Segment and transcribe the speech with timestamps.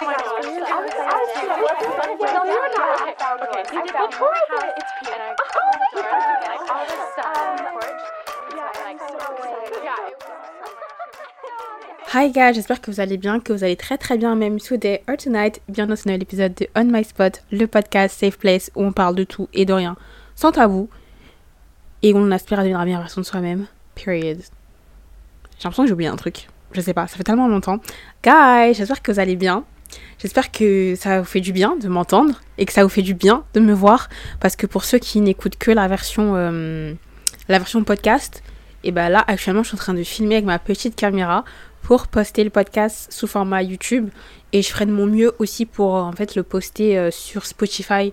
[0.00, 0.06] Hi
[12.30, 15.16] guys, j'espère que vous allez bien, que vous allez très très bien même today or
[15.16, 15.60] tonight.
[15.68, 18.92] Bienvenue dans un nouvel épisode de On My Spot, le podcast Safe Place où on
[18.92, 19.96] parle de tout et de rien,
[20.36, 20.88] sans tabou,
[22.02, 23.66] et on aspire à devenir la meilleure version de soi-même.
[23.96, 24.38] Period.
[25.58, 26.46] J'ai l'impression que j'ai oublié un truc.
[26.70, 27.78] Je sais pas, ça fait tellement longtemps.
[28.22, 29.64] Guys, j'espère que vous allez bien.
[30.18, 33.14] J'espère que ça vous fait du bien de m'entendre et que ça vous fait du
[33.14, 34.08] bien de me voir.
[34.40, 36.92] Parce que pour ceux qui n'écoutent que la version, euh,
[37.48, 38.42] la version podcast,
[38.84, 41.44] et ben là actuellement je suis en train de filmer avec ma petite caméra
[41.82, 44.10] pour poster le podcast sous format YouTube.
[44.52, 48.12] Et je ferai de mon mieux aussi pour en fait le poster euh, sur Spotify.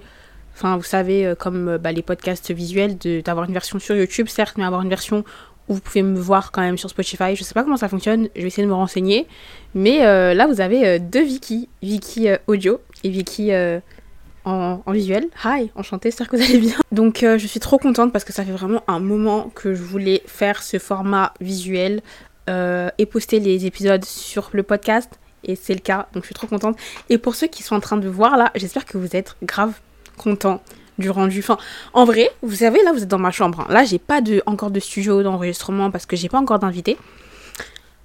[0.53, 4.57] Enfin, vous savez, euh, comme bah, les podcasts visuels, d'avoir une version sur YouTube, certes,
[4.57, 5.25] mais avoir une version
[5.67, 7.35] vous pouvez me voir quand même sur Spotify.
[7.35, 9.27] Je sais pas comment ça fonctionne, je vais essayer de me renseigner.
[9.73, 13.51] Mais euh, là, vous avez euh, deux Vicky, Vicky euh, audio et Vicky
[14.45, 15.27] en, en, visuel.
[15.43, 16.75] Hi, enchantée, j'espère que vous allez bien.
[16.91, 20.21] Donc je suis trop contente parce que ça fait vraiment un moment que je voulais
[20.27, 22.01] faire ce format visuel
[22.47, 25.19] et poster les épisodes sur le podcast.
[25.43, 26.77] Et c'est le cas, donc je suis trop contente.
[27.09, 29.73] Et pour ceux qui sont en train de voir là, j'espère que vous êtes grave
[30.17, 30.61] contents
[30.97, 31.39] du rendu.
[31.39, 31.57] Enfin,
[31.93, 33.61] en vrai, vous savez, là, vous êtes dans ma chambre.
[33.61, 33.67] Hein.
[33.69, 36.97] Là, j'ai pas de, encore de studio d'enregistrement parce que j'ai pas encore d'invité.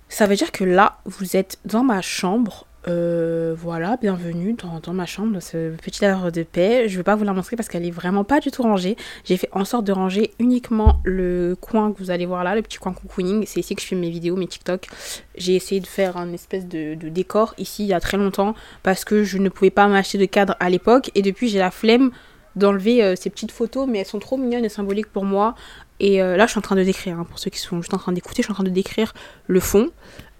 [0.08, 2.66] Ça veut dire que là, vous êtes dans ma chambre.
[2.88, 6.88] Euh, voilà, bienvenue dans, dans, ma chambre, ce petit havre de paix.
[6.88, 8.96] Je vais pas vous la montrer parce qu'elle est vraiment pas du tout rangée.
[9.24, 12.62] J'ai fait en sorte de ranger uniquement le coin que vous allez voir là, le
[12.62, 13.44] petit coin cocooning.
[13.46, 14.88] C'est ici que je filme mes vidéos, mes TikTok.
[15.36, 19.04] J'ai essayé de faire un espèce de, décor ici il y a très longtemps parce
[19.04, 21.10] que je ne pouvais pas m'acheter de cadre à l'époque.
[21.14, 22.10] Et depuis, j'ai la flemme
[22.56, 25.54] d'enlever euh, ces petites photos, mais elles sont trop mignonnes et symboliques pour moi.
[25.98, 27.94] Et euh, là, je suis en train de décrire, hein, pour ceux qui sont juste
[27.94, 29.12] en train d'écouter, je suis en train de décrire
[29.46, 29.90] le fond.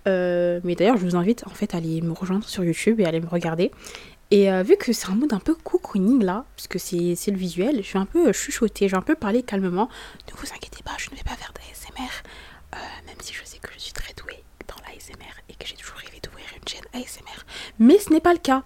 [0.08, 3.04] Euh, mais d'ailleurs, je vous invite en fait à aller me rejoindre sur YouTube et
[3.04, 3.70] à aller me regarder.
[4.32, 7.92] Et vu que c'est un mode un peu cocooning là, puisque c'est le visuel, je
[7.92, 9.88] vais un peu chuchoter, je vais un peu parler calmement.
[10.28, 12.22] Ne vous inquiétez pas, je ne vais pas faire d'ASMR,
[13.08, 15.96] même si je sais que je suis très douée dans l'ASMR et que j'ai toujours
[15.96, 17.44] rêvé d'ouvrir une chaîne ASMR.
[17.80, 18.62] Mais ce n'est pas le cas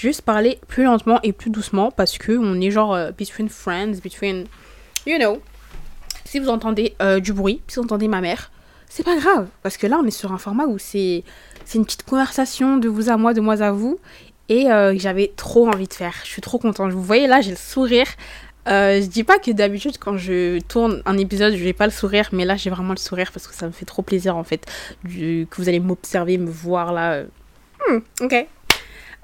[0.00, 4.00] juste parler plus lentement et plus doucement parce que on est genre euh, between friends,
[4.02, 4.46] between,
[5.06, 5.40] you know.
[6.24, 8.50] Si vous entendez euh, du bruit, si vous entendez ma mère,
[8.88, 11.22] c'est pas grave parce que là on est sur un format où c'est
[11.64, 14.00] c'est une petite conversation de vous à moi, de moi à vous
[14.48, 16.14] et euh, j'avais trop envie de faire.
[16.24, 16.90] Je suis trop contente.
[16.92, 18.06] Vous voyez là, j'ai le sourire.
[18.66, 22.30] je dis pas que d'habitude quand je tourne un épisode, je n'ai pas le sourire,
[22.32, 24.66] mais là j'ai vraiment le sourire parce que ça me fait trop plaisir en fait
[25.04, 27.24] que vous allez m'observer, me voir là.
[27.86, 28.46] Hmm, ok,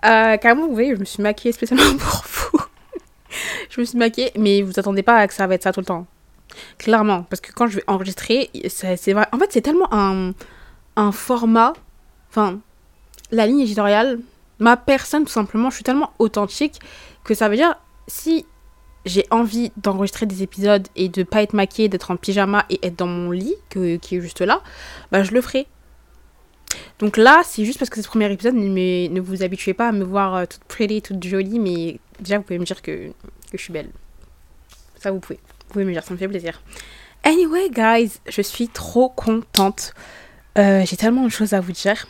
[0.04, 2.60] euh, vous voyez, je me suis maquillée spécialement pour vous.
[3.70, 5.80] je me suis maquillée, mais vous attendez pas à que ça va être ça tout
[5.80, 6.06] le temps.
[6.78, 9.26] Clairement, parce que quand je vais enregistrer, c'est vrai.
[9.32, 10.32] En fait, c'est tellement un,
[10.96, 11.74] un format.
[12.30, 12.60] Enfin,
[13.30, 14.20] la ligne éditoriale,
[14.58, 16.80] ma personne, tout simplement, je suis tellement authentique
[17.24, 17.76] que ça veut dire
[18.06, 18.46] si
[19.04, 22.96] j'ai envie d'enregistrer des épisodes et de pas être maquillée, d'être en pyjama et être
[22.96, 24.62] dans mon lit, que, qui est juste là,
[25.12, 25.66] bah je le ferai.
[26.98, 29.92] Donc là, c'est juste parce que c'est le premier épisode, ne vous habituez pas à
[29.92, 33.10] me voir euh, toute pretty, toute jolie, mais déjà vous pouvez me dire que,
[33.52, 33.90] je suis belle.
[34.98, 35.38] Ça vous pouvez.
[35.66, 36.62] Vous pouvez me dire, ça me fait plaisir.
[37.22, 39.94] Anyway, guys, je suis trop contente.
[40.58, 42.06] Euh, j'ai tellement de choses à vous dire.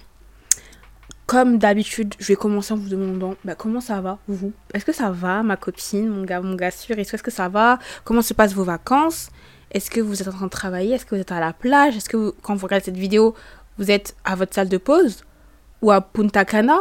[1.27, 4.53] Comme d'habitude, je vais commencer en vous demandant bah, comment ça va, vous?
[4.75, 6.97] Est-ce que ça va, ma copine, mon gars, mon gars sûr?
[6.99, 7.81] Est-ce que ça va?
[8.05, 9.31] Comment se passent vos vacances?
[9.73, 10.95] Est-ce que vous êtes en train de travailler?
[10.95, 11.97] Est-ce que vous êtes à la plage?
[11.97, 13.35] Est-ce que quand vous regardez cette vidéo,
[13.79, 15.25] vous êtes à votre salle de pause?
[15.83, 16.79] Ou à Punta Cana?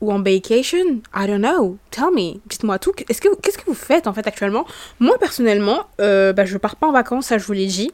[0.00, 1.02] Ou en vacation?
[1.14, 1.76] I don't know.
[1.90, 2.40] Tell me.
[2.46, 2.92] Dites-moi tout.
[3.08, 4.64] Est-ce que, qu'est-ce que vous faites en fait actuellement?
[4.98, 7.90] Moi personnellement, euh, bah, je pars pas en vacances, ça je vous l'ai dit.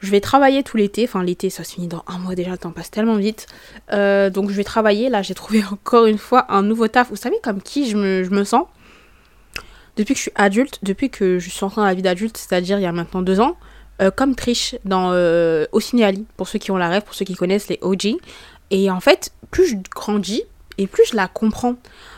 [0.00, 1.04] Je vais travailler tout l'été.
[1.04, 3.46] Enfin, l'été, ça se finit dans un mois déjà, le temps passe tellement vite.
[3.92, 5.08] Euh, donc, je vais travailler.
[5.08, 7.10] Là, j'ai trouvé encore une fois un nouveau taf.
[7.10, 8.64] Vous savez comme qui je me, je me sens?
[9.96, 12.78] Depuis que je suis adulte, depuis que je suis entrée dans la vie d'adulte, c'est-à-dire
[12.78, 13.56] il y a maintenant deux ans,
[14.00, 15.66] euh, comme Trish dans euh,
[16.02, 18.16] Ali, pour ceux qui ont la rêve, pour ceux qui connaissent les OG.
[18.70, 20.44] Et en fait, plus je grandis
[20.78, 21.76] et plus je la comprends.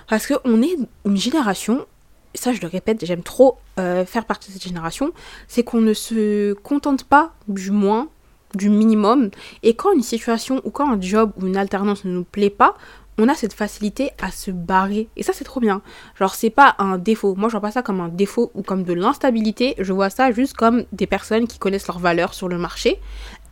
[0.09, 1.87] Parce qu'on est une génération,
[2.35, 5.13] ça je le répète, j'aime trop euh, faire partie de cette génération,
[5.49, 8.09] c'est qu'on ne se contente pas du moins,
[8.55, 9.31] du minimum.
[9.63, 12.75] Et quand une situation ou quand un job ou une alternance ne nous plaît pas,
[13.19, 15.09] on a cette facilité à se barrer.
[15.17, 15.83] Et ça, c'est trop bien.
[16.19, 17.35] Genre, c'est pas un défaut.
[17.35, 19.75] Moi, je vois pas ça comme un défaut ou comme de l'instabilité.
[19.79, 22.99] Je vois ça juste comme des personnes qui connaissent leur valeur sur le marché,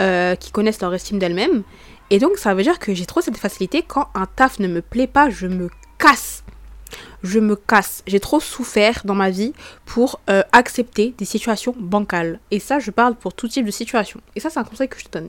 [0.01, 1.63] euh, qui connaissent leur estime d'elles-mêmes.
[2.11, 3.83] Et donc, ça veut dire que j'ai trop cette facilité.
[3.83, 5.69] Quand un taf ne me plaît pas, je me
[5.99, 6.43] casse
[7.23, 8.03] je me casse.
[8.07, 9.53] J'ai trop souffert dans ma vie
[9.85, 12.41] pour euh, accepter des situations bancales.
[12.51, 14.21] Et ça, je parle pour tout type de situation.
[14.37, 15.29] Et ça, c'est un conseil que je te donne.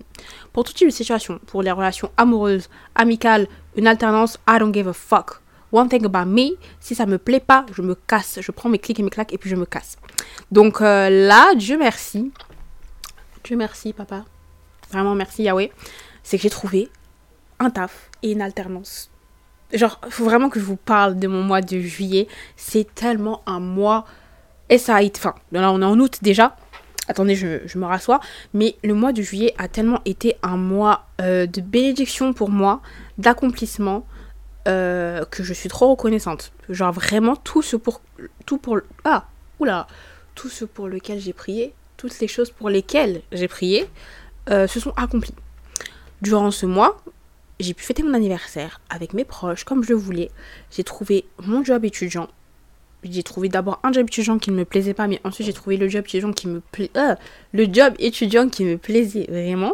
[0.54, 4.88] Pour tout type de situation, pour les relations amoureuses, amicales, une alternance, I don't give
[4.88, 5.42] a fuck.
[5.72, 8.40] One thing about me, si ça me plaît pas, je me casse.
[8.42, 9.98] Je prends mes clics et mes claques et puis je me casse.
[10.52, 12.32] Donc euh, là, Dieu merci.
[13.44, 14.26] Dieu merci, papa.
[14.92, 15.72] Vraiment merci, Yahweh.
[16.24, 16.90] C'est que j'ai trouvé
[17.60, 19.10] un taf et une alternance.
[19.74, 22.28] Genre, faut vraiment que je vous parle de mon mois de juillet.
[22.58, 24.06] C'est tellement un mois.
[24.70, 25.20] Et ça a été.
[25.20, 26.58] Enfin, là, on est en août déjà.
[27.12, 28.22] Attendez, je, me rassois.
[28.54, 32.82] Mais le mois de juillet a tellement été un mois euh, de bénédiction pour moi,
[33.18, 34.08] d'accomplissement,
[34.70, 36.54] euh, que je suis trop reconnaissante.
[36.70, 38.00] Genre vraiment tout ce pour
[38.46, 39.26] tout pour ah
[39.60, 39.88] oula
[40.36, 43.90] tout ce pour lequel j'ai prié, toutes les choses pour lesquelles j'ai prié
[44.50, 45.36] euh, se sont accomplies.
[46.22, 47.04] Durant ce mois,
[47.60, 50.32] j'ai pu fêter mon anniversaire avec mes proches comme je voulais.
[50.72, 52.30] J'ai trouvé mon job étudiant.
[53.04, 55.78] J'ai trouvé d'abord un job étudiant qui ne me plaisait pas, mais ensuite j'ai trouvé
[55.78, 56.92] le job étudiant qui me plaisait.
[56.98, 57.16] Euh,
[57.54, 59.74] le job étudiant qui me plaisait vraiment.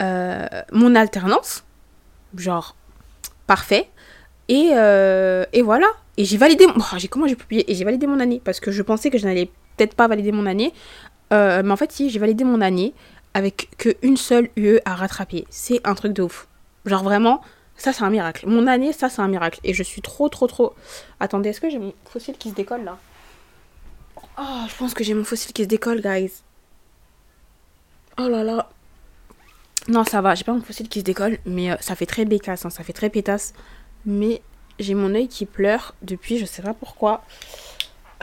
[0.00, 1.64] mon alternance,
[2.36, 2.76] genre
[3.46, 3.88] parfait.
[4.50, 5.86] Et, euh, et voilà.
[6.16, 6.66] Et j'ai validé.
[6.76, 9.46] Oh, j'ai publié Et j'ai validé mon année parce que je pensais que je n'allais
[9.76, 10.72] peut-être pas valider mon année.
[11.32, 12.92] Euh, mais en fait, si, j'ai validé mon année
[13.32, 15.46] avec qu'une seule UE à rattraper.
[15.50, 16.48] C'est un truc de ouf.
[16.84, 17.40] Genre vraiment,
[17.80, 18.46] ça c'est un miracle.
[18.46, 19.58] Mon année, ça c'est un miracle.
[19.64, 20.74] Et je suis trop, trop, trop.
[21.18, 22.98] Attendez, est-ce que j'ai mon fossile qui se décolle là?
[24.38, 26.30] Oh, je pense que j'ai mon fossile qui se décolle, guys.
[28.18, 28.70] Oh là là.
[29.88, 32.26] Non, ça va, j'ai pas mon fossile qui se décolle, mais euh, ça fait très
[32.26, 33.54] bécasse, hein, ça fait très pétasse.
[34.04, 34.42] Mais
[34.78, 37.24] j'ai mon œil qui pleure depuis, je sais pas pourquoi.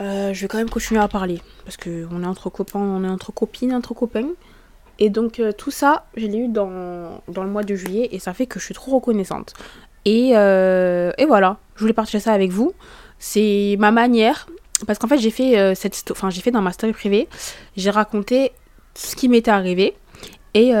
[0.00, 3.08] Euh, je vais quand même continuer à parler, parce qu'on est entre copains, on est
[3.08, 4.28] entre copines, entre copains.
[4.98, 8.32] Et donc euh, tout ça, je l'ai eu dans, le mois de juillet, et ça
[8.34, 9.54] fait que je suis trop reconnaissante.
[10.04, 12.72] Et, et voilà, je voulais partager ça avec vous.
[13.18, 14.48] C'est ma manière,
[14.86, 17.28] parce qu'en fait j'ai fait cette, enfin j'ai fait dans ma story privée,
[17.76, 18.52] j'ai raconté
[18.94, 19.94] ce qui m'était arrivé.
[20.54, 20.72] Et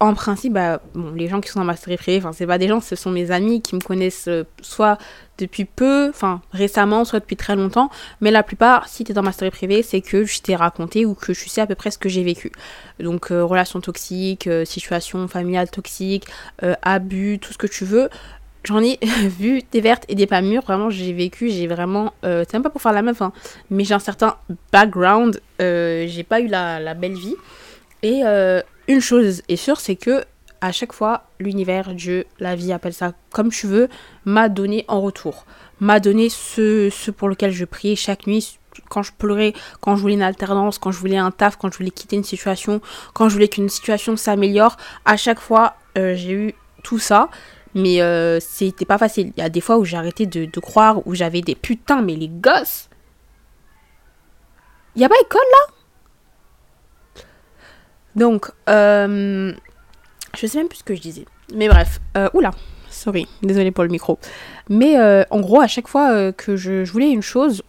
[0.00, 0.80] en principe, bah,
[1.16, 3.10] les gens qui sont dans ma série privée, enfin, c'est pas des gens, ce sont
[3.10, 4.96] mes amis qui me connaissent euh, soit
[5.38, 7.90] depuis peu, enfin, récemment, soit depuis très longtemps.
[8.20, 11.04] Mais la plupart, si tu es dans ma story privée, c'est que je t'ai raconté
[11.04, 12.52] ou que je sais à peu près ce que j'ai vécu.
[13.00, 16.26] Donc, euh, relations toxiques, euh, situation familiale toxique,
[16.82, 18.08] abus, tout ce que tu veux.
[18.62, 19.00] J'en ai
[19.38, 20.62] vu des vertes et des pas mûres.
[20.62, 22.12] Vraiment, j'ai vécu, j'ai vraiment.
[22.22, 23.32] c'est même pas pour faire la meuf, hein,
[23.70, 24.36] mais j'ai un certain
[24.72, 25.40] background.
[25.58, 27.34] j'ai pas eu la, la belle vie.
[28.02, 28.22] Et
[28.88, 30.24] une chose est sûre, c'est que
[30.60, 33.88] à chaque fois, l'univers, Dieu, la vie, appelle ça comme tu veux,
[34.24, 35.46] m'a donné en retour.
[35.78, 38.58] M'a donné ce, ce pour lequel je priais chaque nuit,
[38.88, 41.78] quand je pleurais, quand je voulais une alternance, quand je voulais un taf, quand je
[41.78, 42.80] voulais quitter une situation,
[43.14, 44.76] quand je voulais qu'une situation s'améliore.
[45.04, 47.28] À chaque fois, euh, j'ai eu tout ça.
[47.74, 49.32] Mais euh, c'était pas facile.
[49.36, 52.02] Il y a des fois où j'ai arrêté de, de, croire, où j'avais des putains,
[52.02, 52.88] mais les gosses.
[54.96, 55.77] Y a pas école là?
[58.18, 59.52] Donc, euh,
[60.36, 61.24] je sais même plus ce que je disais.
[61.54, 62.50] Mais bref, euh, oula,
[62.90, 64.18] sorry, désolé pour le micro.
[64.68, 67.62] Mais euh, en gros, à chaque fois que je, voulais une chose,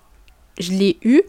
[0.60, 1.22] je l'ai eu,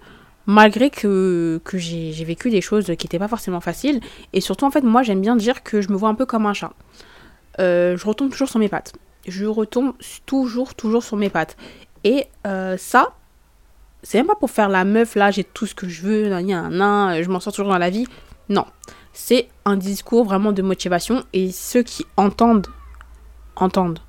[0.47, 4.01] malgré que, j'ai vécu des choses qui n'étaient pas forcément faciles.
[4.33, 6.47] Et surtout, en fait, moi, j'aime bien dire que je me vois un peu comme
[6.47, 6.73] un chat.
[7.59, 8.95] je retombe toujours sur mes pattes.
[9.29, 9.93] Je retombe
[10.25, 11.57] toujours, toujours sur mes pattes.
[12.05, 13.13] Et ça,
[14.03, 17.29] c'est même pas pour faire la meuf, là, j'ai tout ce que je veux, je
[17.29, 18.07] m'en sors toujours dans la vie.
[18.51, 18.67] Non
[19.13, 22.69] c'est un discours vraiment de motivation et ceux qui entendent,
[23.57, 24.01] entendent.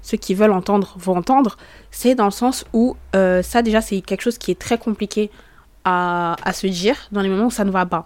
[0.00, 1.56] Ceux qui veulent entendre vont entendre.
[1.90, 5.30] C'est dans le sens où euh, ça déjà c'est quelque chose qui est très compliqué
[5.84, 8.04] à, se dire dans les moments où ça ne va pas.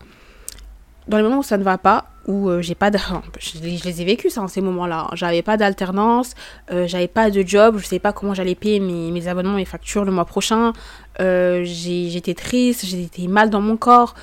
[1.09, 2.99] Dans les moments où ça ne va pas, où euh, j'ai pas de...
[3.39, 5.09] Je, les ai vécus ça en ces moments-là.
[5.13, 6.35] J'avais pas d'alternance,
[6.73, 9.65] euh, j'avais pas de job, je sais pas comment j'allais payer mes, mes, abonnements, mes
[9.65, 10.73] factures le mois prochain.
[11.19, 14.15] j'étais triste, j'étais mal dans mon corps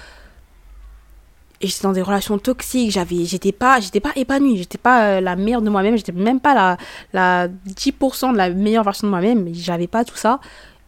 [1.64, 5.22] et j'étais dans des relations toxiques, j'avais j'étais pas j'étais pas épanouie, j'étais pas euh,
[5.22, 6.78] la meilleure de moi-même, j'étais même pas la
[7.14, 10.42] la 10% de la meilleure version de moi-même, j'avais pas tout ça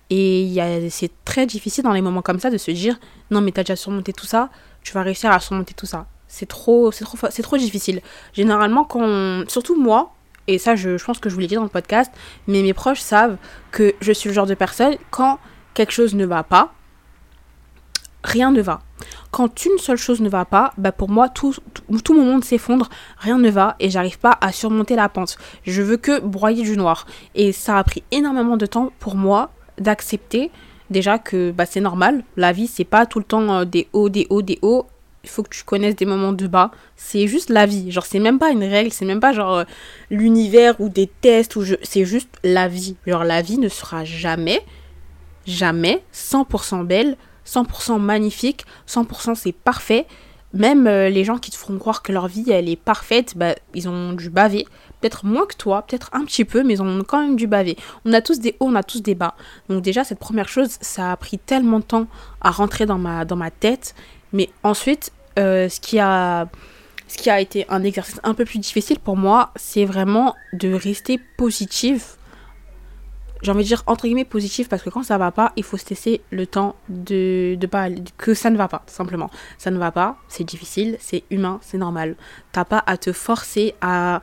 [0.10, 0.58] et
[0.92, 3.00] c'est très difficile dans les moments comme ça de se dire
[3.32, 4.50] non mais t'as déjà surmonté tout ça,
[4.84, 6.06] tu vas réussir à surmonter tout ça.
[6.28, 8.02] C'est trop c'est trop c'est trop difficile.
[8.34, 10.14] Généralement quand surtout moi
[10.48, 12.12] et ça je, je pense que je vous l'ai dit dans le podcast,
[12.48, 13.38] mais mes proches savent
[13.72, 15.40] que je suis le genre de personne quand
[15.74, 16.74] quelque chose ne va pas,
[18.26, 18.82] rien ne va.
[19.36, 21.54] Quand une seule chose ne va pas, bah pour moi, tout,
[22.06, 22.88] tout, mon monde s'effondre,
[23.18, 25.38] rien ne va et j'arrive pas à surmonter la pente.
[25.66, 27.06] Je veux que broyer du noir.
[27.36, 30.52] Et ça a pris énormément de temps pour moi d'accepter
[30.90, 32.24] déjà que bah, c'est normal.
[32.38, 34.88] La vie, c'est pas tout le temps euh, des hauts, des hauts, des hauts.
[35.26, 36.72] Il faut que tu connaisses des moments de bas.
[36.96, 37.92] C'est juste la vie.
[37.92, 39.64] Genre, c'est même pas une règle, c'est même pas genre euh,
[40.10, 41.58] l'univers ou des tests.
[41.58, 41.76] ou je...
[41.84, 42.96] C'est juste la vie.
[43.06, 44.62] Genre, la vie ne sera jamais,
[45.46, 50.06] jamais 100% belle 100% magnifique, 100% c'est parfait.
[50.54, 53.56] Même euh, les gens qui te feront croire que leur vie elle est parfaite, bah,
[53.74, 54.66] ils ont dû baver
[55.06, 57.78] peut-être moins que toi, peut-être un petit peu, mais on a quand même dû baver.
[58.06, 59.36] On a tous des hauts, on a tous des bas.
[59.70, 62.08] Donc déjà, cette première chose, ça a pris tellement de temps
[62.42, 63.94] à rentrer dans ma, dans ma tête.
[64.34, 66.48] Mais ensuite, euh, ce, qui a,
[67.08, 70.74] ce qui a été un exercice un peu plus difficile pour moi, c'est vraiment de
[70.74, 72.04] rester positive
[73.42, 75.78] j'ai envie de dire entre guillemets positif parce que quand ça va pas, il faut
[75.78, 79.30] se laisser le temps de, de pas que ça ne va pas, simplement.
[79.58, 82.16] Ça ne va pas, c'est difficile, c'est humain, c'est normal.
[82.52, 84.22] T'as pas à te forcer à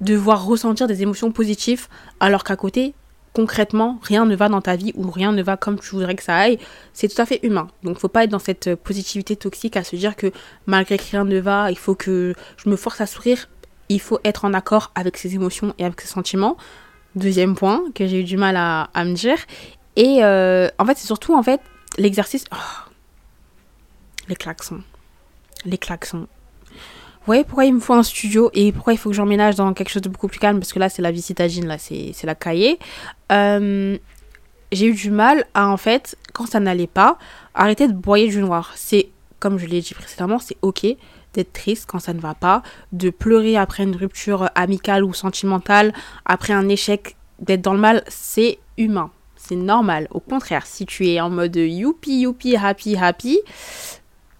[0.00, 1.88] devoir ressentir des émotions positives
[2.20, 2.94] alors qu'à côté,
[3.32, 6.22] concrètement, rien ne va dans ta vie ou rien ne va comme tu voudrais que
[6.22, 6.58] ça aille.
[6.92, 7.68] C'est tout à fait humain.
[7.82, 10.32] Donc faut pas être dans cette positivité toxique à se dire que
[10.66, 13.48] malgré que rien ne va, il faut que je me force à sourire.
[13.88, 16.56] Il faut être en accord avec ses émotions et avec ses sentiments.
[17.16, 19.38] Deuxième point que j'ai eu du mal à, me dire.
[19.96, 21.60] Et euh, en fait, c'est surtout en fait
[21.98, 22.44] l'exercice.
[22.52, 22.90] Oh,
[24.28, 24.82] les klaxons.
[25.64, 26.28] Les klaxons.
[27.20, 29.74] Vous voyez pourquoi il me faut un studio et pourquoi il faut que j'emménage dans
[29.74, 30.58] quelque chose de beaucoup plus calme?
[30.58, 32.78] Parce que là, c'est la vie citadine, là, c'est la cahier.
[33.30, 33.98] Euh,
[34.72, 37.18] j'ai eu du mal à, en fait, quand ça n'allait pas,
[37.54, 38.72] arrêter de broyer du noir.
[38.74, 40.86] C'est, comme je l'ai dit précédemment, c'est ok
[41.34, 45.92] d'être triste quand ça ne va pas, de pleurer après une rupture amicale ou sentimentale,
[46.24, 49.10] après un échec, d'être dans le mal, c'est humain.
[49.36, 50.06] C'est normal.
[50.10, 53.38] Au contraire, si tu es en mode youpi, youpi, happy, happy,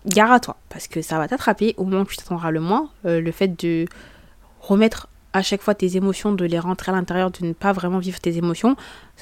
[0.07, 0.57] gare à toi.
[0.69, 2.91] Parce que ça va t'attraper au moment où tu t'attendras le moins.
[3.07, 3.87] Euh, le fait de
[4.61, 7.99] remettre à chaque fois tes émotions, de les rentrer à l'intérieur, de ne pas vraiment
[7.99, 8.77] vivre tes émotions,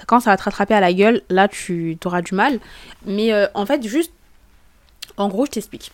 [0.06, 2.60] quand ça va te rattraper à la gueule, là tu auras du mal.
[3.06, 4.12] Mais euh, en fait, juste,
[5.16, 5.92] en gros, je t'explique.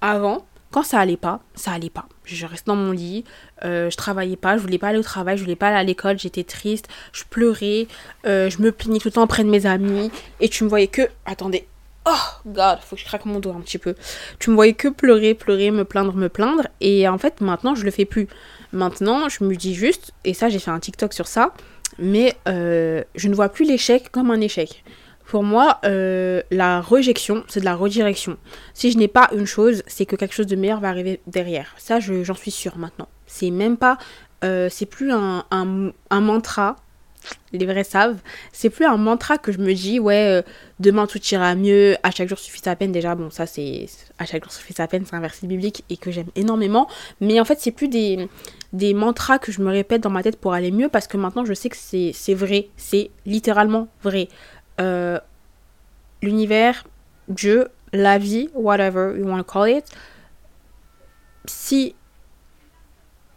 [0.00, 2.06] Avant, quand ça allait pas, ça allait pas.
[2.24, 3.24] Je restais dans mon lit,
[3.64, 5.82] euh, je travaillais pas, je voulais pas aller au travail, je voulais pas aller à
[5.82, 7.88] l'école, j'étais triste, je pleurais,
[8.26, 10.10] euh, je me plaignais tout le temps auprès de mes amis,
[10.40, 11.02] et tu me voyais que.
[11.26, 11.66] Attendez.
[12.06, 12.12] Oh
[12.46, 13.94] god, faut que je craque mon dos un petit peu.
[14.38, 17.84] Tu me voyais que pleurer, pleurer, me plaindre, me plaindre, et en fait maintenant je
[17.84, 18.28] le fais plus.
[18.72, 21.52] Maintenant je me dis juste, et ça j'ai fait un TikTok sur ça,
[21.98, 24.82] mais euh, je ne vois plus l'échec comme un échec.
[25.30, 28.36] Pour moi, euh, la rejection, c'est de la redirection.
[28.74, 31.72] Si je n'ai pas une chose, c'est que quelque chose de meilleur va arriver derrière.
[31.78, 33.06] Ça, j'en suis sûre maintenant.
[33.28, 33.96] C'est même pas.
[34.42, 35.44] Euh, c'est plus un,
[36.10, 36.74] mantra.
[37.52, 38.18] Les vrais savent.
[38.50, 40.42] C'est plus un mantra que je me dis, ouais, euh,
[40.80, 42.90] demain tout ira mieux, à chaque jour suffit sa peine.
[42.90, 43.86] Déjà, bon, ça, c'est.
[44.18, 46.88] À chaque jour suffit sa peine, c'est un verset biblique et que j'aime énormément.
[47.20, 48.28] Mais en fait, c'est plus des
[48.72, 51.44] des mantras que je me répète dans ma tête pour aller mieux parce que maintenant
[51.44, 54.28] je sais que c'est vrai, c'est littéralement vrai.
[54.80, 55.18] Euh,
[56.22, 56.84] l'univers,
[57.28, 59.84] Dieu, la vie, whatever you want to call it,
[61.46, 61.94] si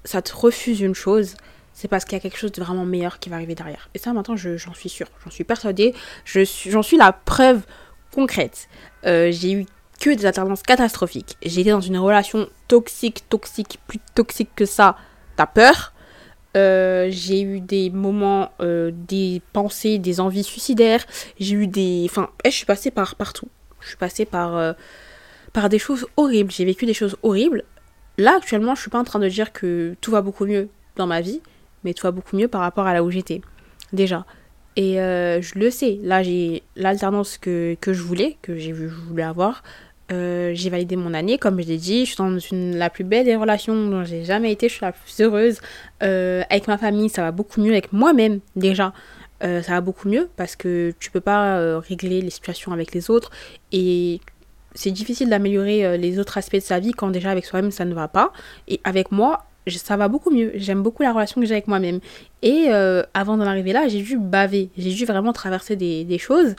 [0.05, 1.35] ça te refuse une chose,
[1.73, 3.89] c'est parce qu'il y a quelque chose de vraiment meilleur qui va arriver derrière.
[3.93, 5.93] Et ça, maintenant, j'en suis sûre, j'en suis persuadée,
[6.25, 7.65] j'en suis, suis la preuve
[8.11, 8.67] concrète.
[9.05, 9.65] Euh, j'ai eu
[9.99, 11.37] que des alternances catastrophiques.
[11.41, 14.97] J'ai été dans une relation toxique, toxique, plus toxique que ça.
[15.35, 15.92] T'as peur?
[16.55, 21.05] Euh, j'ai eu des moments, euh, des pensées, des envies suicidaires.
[21.39, 22.05] J'ai eu des...
[22.09, 23.47] Enfin, eh, je suis passée par partout.
[23.79, 24.73] Je suis passée par, euh,
[25.51, 26.51] par des choses horribles.
[26.51, 27.63] J'ai vécu des choses horribles.
[28.17, 31.07] Là, actuellement, je suis pas en train de dire que tout va beaucoup mieux dans
[31.07, 31.41] ma vie,
[31.83, 33.41] mais tout va beaucoup mieux par rapport à là où j'étais.
[33.91, 34.25] Déjà.
[34.75, 35.99] Et je le sais.
[36.01, 39.63] Là, j'ai l'alternance que, que je voulais, que j'ai je voulais avoir.
[40.11, 42.05] Euh, j'ai validé mon année, comme je l'ai dit.
[42.05, 44.67] Je suis dans la plus belle des relations dont j'ai jamais été.
[44.67, 45.59] Je suis la plus heureuse.
[46.01, 47.71] Euh, avec ma famille, ça va beaucoup mieux.
[47.71, 48.93] Avec moi-même, déjà,
[49.43, 53.09] euh, ça va beaucoup mieux parce que tu peux pas régler les situations avec les
[53.09, 53.31] autres.
[53.71, 54.19] Et
[54.75, 57.93] c'est difficile d'améliorer les autres aspects de sa vie quand déjà avec soi-même ça ne
[57.93, 58.33] va pas.
[58.67, 60.51] Et avec moi, ça va beaucoup mieux.
[60.55, 61.99] J'aime beaucoup la relation que j'ai avec moi-même.
[62.41, 62.69] Et
[63.13, 64.69] avant d'en arriver là, j'ai dû baver.
[64.77, 66.55] J'ai dû vraiment traverser des choses.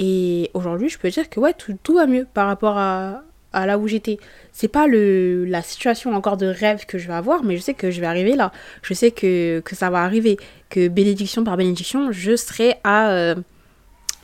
[0.00, 3.86] Et aujourd'hui, je peux dire que ouais, tout, va mieux par rapport à, là où
[3.86, 4.18] j'étais.
[4.50, 7.74] C'est pas le, la situation encore de rêve que je vais avoir, mais je sais
[7.74, 8.50] que je vais arriver là.
[8.82, 10.38] Je sais que, que ça va arriver.
[10.70, 13.34] Que bénédiction par bénédiction, je serai à, euh,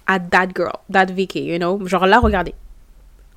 [0.06, 1.86] à that girl, that Vicky, you know.
[1.86, 2.54] Genre là, regardez.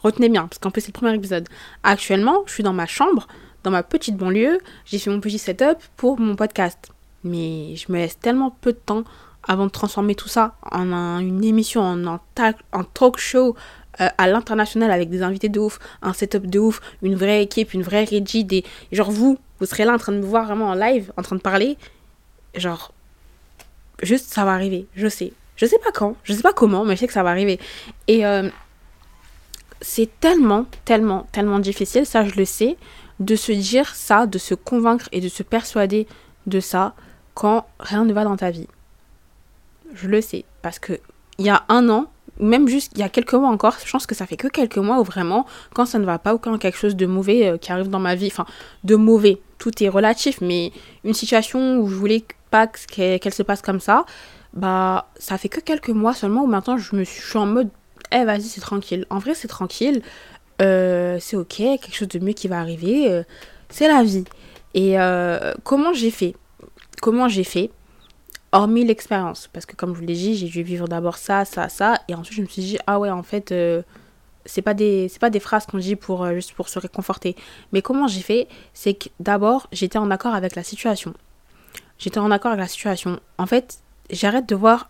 [0.01, 1.49] Retenez bien, parce qu'en plus, c'est le premier épisode.
[1.83, 3.27] Actuellement, je suis dans ma chambre,
[3.65, 4.59] dans ma petite banlieue.
[4.85, 6.93] J'ai fait mon petit setup pour mon podcast.
[7.25, 9.03] Mais je me laisse tellement peu de temps
[9.47, 12.19] avant de transformer tout ça en une émission, en un,
[12.93, 13.55] talk show
[14.01, 17.73] euh, à l'international avec des invités de ouf, un setup de ouf, une vraie équipe,
[17.73, 18.63] une vraie régie, des...
[18.91, 21.35] genre vous, vous serez là en train de me voir vraiment en live, en train
[21.35, 21.77] de parler,
[22.55, 22.93] genre,
[24.01, 25.33] juste ça va arriver, je sais.
[25.55, 27.59] Je sais pas quand, je sais pas comment, mais je sais que ça va arriver.
[28.07, 28.49] Et euh,
[29.81, 32.77] c'est tellement, tellement, tellement difficile, ça je le sais,
[33.19, 36.07] de se dire ça, de se convaincre et de se persuader
[36.47, 36.93] de ça
[37.33, 38.67] quand rien ne va dans ta vie
[39.93, 40.45] je le sais.
[40.61, 40.99] Parce que
[41.37, 42.07] il y a un an,
[42.39, 44.77] même juste il y a quelques mois encore, je pense que ça fait que quelques
[44.77, 47.57] mois où vraiment, quand ça ne va pas ou quand quelque chose de mauvais euh,
[47.57, 48.45] qui arrive dans ma vie, enfin,
[48.83, 50.71] de mauvais, tout est relatif, mais
[51.03, 54.05] une situation où je voulais pas qu'elle se passe comme ça,
[54.53, 57.69] bah ça fait que quelques mois seulement où maintenant je me suis, en mode,
[58.11, 59.05] eh vas-y c'est tranquille.
[59.09, 60.01] En vrai c'est tranquille,
[60.61, 63.23] euh, c'est ok, quelque chose de mieux qui va arriver, euh,
[63.69, 64.25] c'est la vie.
[64.73, 64.95] Et
[65.63, 66.35] comment j'ai fait?
[67.01, 67.71] Comment j'ai fait?
[68.51, 71.69] Hormis l'expérience, parce que comme je vous l'ai dit, j'ai dû vivre d'abord ça, ça,
[71.69, 73.53] ça, et ensuite je me suis dit ah ouais en fait
[74.45, 77.35] c'est pas des pas des phrases qu'on dit pour juste pour se réconforter.
[77.71, 81.13] Mais comment j'ai fait C'est que d'abord j'étais en accord avec la situation.
[81.99, 83.19] J'étais en accord avec la situation.
[83.37, 83.79] En fait,
[84.09, 84.89] j'arrête de voir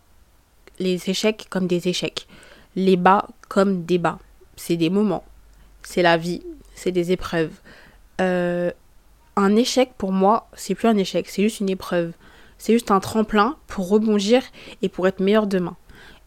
[0.77, 2.27] les échecs comme des échecs,
[2.75, 4.19] les bas comme des bas.
[4.55, 5.23] C'est des moments,
[5.83, 6.43] c'est la vie,
[6.75, 7.51] c'est des épreuves.
[8.21, 8.71] Euh,
[9.35, 12.13] un échec pour moi, c'est plus un échec, c'est juste une épreuve.
[12.59, 14.43] C'est juste un tremplin pour rebondir
[14.83, 15.75] et pour être meilleur demain.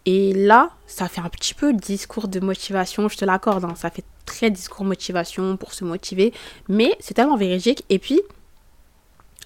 [0.05, 3.75] Et là, ça fait un petit peu discours de motivation, je te l'accorde, hein.
[3.77, 6.33] ça fait très discours motivation pour se motiver,
[6.69, 7.85] mais c'est tellement véridique.
[7.89, 8.21] Et puis,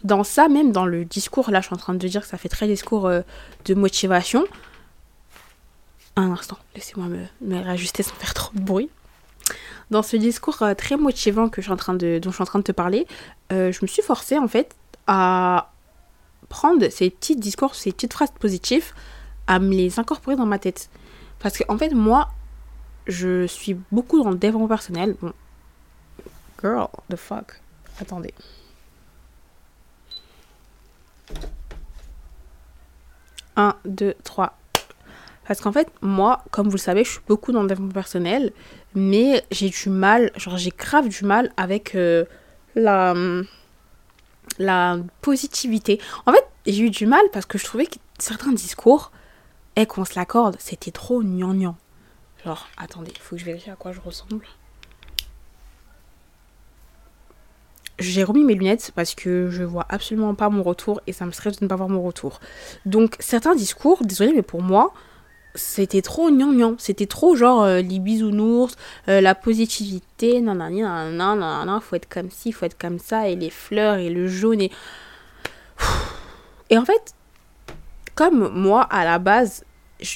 [0.03, 2.39] dans ça, même dans le discours, là je suis en train de dire que ça
[2.39, 3.21] fait très discours euh,
[3.67, 4.45] de motivation.
[6.17, 8.89] Un instant, laissez-moi me, me, réajuster sans faire trop de bruit.
[9.91, 12.43] Dans ce discours euh, très motivant que je suis en train de, dont je suis
[12.43, 13.07] en train de te parler,
[13.53, 14.75] euh, je me suis forcée en fait
[15.07, 15.73] à
[16.49, 18.93] prendre ces petits discours, ces petites phrases positives,
[19.47, 20.91] à me les incorporer dans ma tête.
[21.39, 22.29] Parce qu'en en fait, moi,
[23.07, 25.17] je suis beaucoup dans le développement personnel.
[26.61, 27.61] Girl, the fuck.
[28.01, 28.35] Attendez.
[33.57, 34.59] 1, 2, 3.
[35.47, 38.53] Parce qu'en fait, moi, comme vous le savez, je suis beaucoup dans le développement personnel,
[38.95, 42.25] mais j'ai du mal, genre j'ai grave du mal avec euh,
[42.75, 43.15] la,
[44.59, 46.01] la positivité.
[46.27, 49.13] En fait, j'ai eu du mal parce que je trouvais que certains discours,
[49.77, 51.77] et qu'on se l'accorde, c'était trop gnangnan.
[52.45, 54.47] Genre, attendez, il faut que je vérifie à quoi je ressemble.
[57.99, 61.31] j'ai remis mes lunettes parce que je vois absolument pas mon retour et ça me
[61.31, 62.41] stresse de ne pas voir mon retour.
[62.85, 64.93] Donc certains discours, désolé mais pour moi,
[65.57, 68.77] c'était trop gnangnan, c'était trop genre euh, les bisounours,
[69.09, 73.37] euh, la positivité, nanani, nanana, nanana, faut être comme ci, faut être comme ça, et
[73.37, 74.71] les fleurs, et le jaune, et...
[76.69, 77.15] Et en fait,
[78.17, 79.65] comme moi, à la base,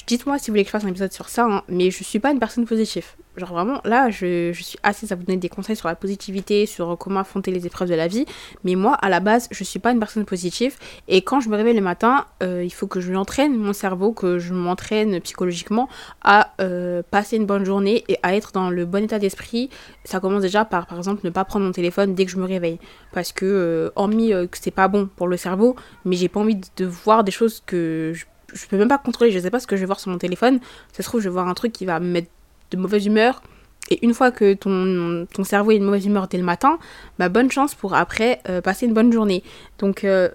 [0.07, 2.19] dites-moi si vous voulez que je fasse un épisode sur ça, hein, mais je suis
[2.19, 3.05] pas une personne positive.
[3.37, 6.97] Genre vraiment, là, je, suis assise à vous donner des conseils sur la positivité, sur
[6.97, 8.25] comment affronter les épreuves de la vie.
[8.65, 10.75] Mais moi, à la base, je suis pas une personne positive.
[11.07, 13.71] Et quand je me réveille le matin, euh, il faut que je lui entraîne mon
[13.71, 15.87] cerveau, que je m'entraîne psychologiquement
[16.21, 19.69] à euh, passer une bonne journée et à être dans le bon état d'esprit.
[20.03, 22.45] Ça commence déjà par, par exemple, ne pas prendre mon téléphone dès que je me
[22.45, 22.79] réveille.
[23.13, 26.59] Parce que, euh, hormis que c'est pas bon pour le cerveau, mais j'ai pas envie
[26.75, 29.67] de voir des choses que je je peux même pas contrôler, je sais pas ce
[29.67, 30.59] que je vais voir sur mon téléphone.
[30.91, 32.29] Ça se trouve, je vais voir un truc qui va me mettre
[32.71, 33.41] de mauvaise humeur.
[33.89, 36.79] Et une fois que ton, cerveau est de mauvaise humeur dès le matin,
[37.19, 39.43] bah bonne chance pour après euh, passer une bonne journée.
[39.79, 40.29] Donc euh,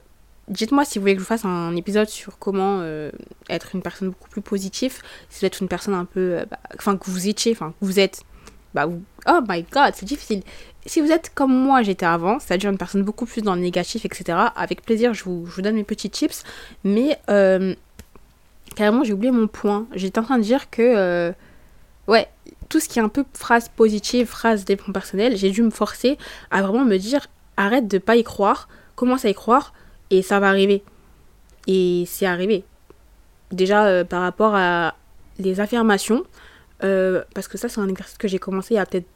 [0.49, 3.11] dites-moi si vous voulez que je vous fasse un épisode sur comment euh,
[3.49, 4.99] être une personne beaucoup plus positive.
[5.31, 6.44] Si vous êtes une personne un peu...
[6.51, 8.22] Bah, enfin, que vous étiez, enfin, que vous êtes...
[8.75, 10.42] Bah, oh my god, c'est difficile.
[10.85, 14.05] Si vous êtes comme moi j'étais avant, c'est-à-dire une personne beaucoup plus dans le négatif,
[14.05, 16.44] etc., avec plaisir, je vous, donne mes petits tips.
[16.85, 17.18] Mais
[18.77, 19.87] carrément j'ai oublié mon point.
[19.94, 21.33] J'étais en train de dire que
[22.08, 22.28] ouais,
[22.68, 26.18] tout ce qui est un peu phrase positive, phrase développement personnel, j'ai dû me forcer
[26.50, 29.72] à vraiment me dire arrête de pas y croire, commence à y croire
[30.10, 30.82] et ça va arriver.
[31.66, 32.64] Et c'est arrivé.
[33.50, 34.94] Déjà euh, par rapport à
[35.38, 36.24] les affirmations,
[36.84, 39.08] euh, parce que ça c'est un exercice que j'ai commencé il y a peut-être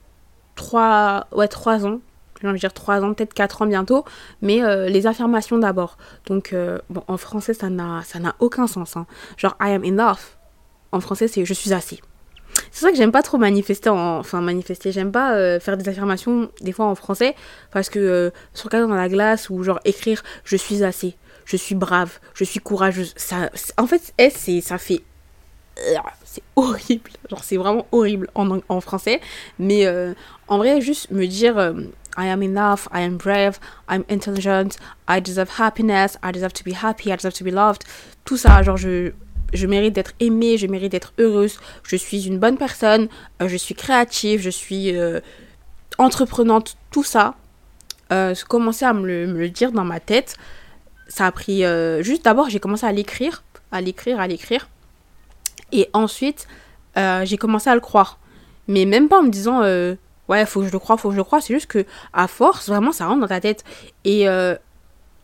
[0.56, 2.00] 3, ouais, 3 ans,
[2.40, 4.04] j'ai envie de dire 3 ans, peut-être 4 ans bientôt,
[4.42, 5.96] mais euh, les affirmations d'abord.
[6.26, 6.54] Donc,
[6.90, 8.96] bon, en français, ça n'a, ça n'a aucun sens.
[8.96, 9.06] Hein.
[9.36, 10.36] Genre, I am enough.
[10.92, 12.00] En français, c'est je suis assez.
[12.70, 16.50] C'est ça que j'aime pas trop manifester, enfin manifester, j'aime pas euh, faire des affirmations
[16.60, 17.34] des fois en français
[17.72, 21.74] parce que se regarder dans la glace ou genre écrire je suis assez, je suis
[21.74, 25.02] brave, je suis courageuse, ça, en fait, c'est, ça fait
[26.24, 27.10] c'est horrible.
[27.30, 29.20] Genre, c'est vraiment horrible en, en français.
[29.58, 29.88] Mais
[30.46, 31.56] en vrai, juste me dire
[32.16, 34.76] I am enough, I am brave, I'm intelligent,
[35.08, 37.84] I deserve happiness, I deserve to be happy, I deserve to be loved.
[38.24, 39.12] Tout ça, genre je,
[39.52, 43.08] je mérite d'être aimée, je mérite d'être heureuse, je suis une bonne personne,
[43.42, 45.20] euh, je suis créative, je suis euh,
[45.98, 47.34] entreprenante, tout ça.
[48.12, 50.36] Euh, commencer à me le, dire dans ma tête.
[51.06, 54.68] Ça a pris euh, juste d'abord, j'ai commencé à l'écrire, à l'écrire, à l'écrire.
[55.72, 56.48] Et ensuite,
[56.96, 58.18] j'ai commencé à le croire.
[58.66, 59.62] Mais même pas en me disant
[60.28, 61.40] ouais, faut que je le croie, faut que je le croie.
[61.40, 63.64] C'est juste que, à force, vraiment, ça rentre dans ta tête.
[64.04, 64.26] Et